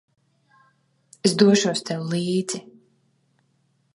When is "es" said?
1.29-1.33